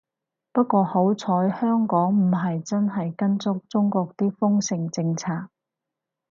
[0.51, 1.27] 不過好彩
[1.59, 5.49] 香港唔係真係跟足中國啲封城政策